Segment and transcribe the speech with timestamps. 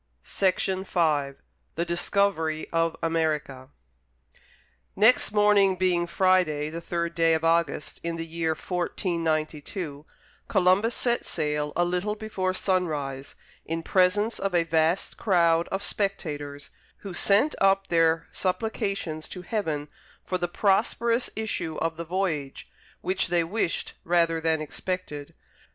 [0.25, 1.35] Charles Mackay
[1.75, 3.69] THE DISCOVERY OF AMERICA
[4.95, 10.07] Next morning, being Friday the third day of August, in the year 1492,
[10.47, 16.71] Columbus set sail, a little before sunrise, in presence of a vast crowd of spectators,
[17.01, 19.87] who sent up their supplications to Heaven
[20.25, 22.67] for the prosperous issue of the voyage,
[23.01, 25.35] which they wished rather than expected.